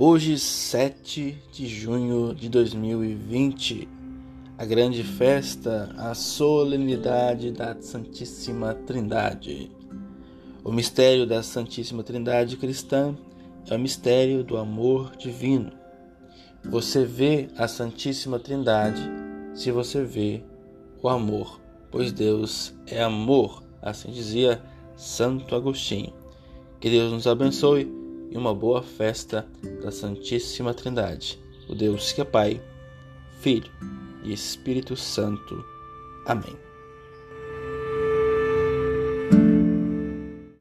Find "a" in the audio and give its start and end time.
4.56-4.64, 5.98-6.14, 17.56-17.66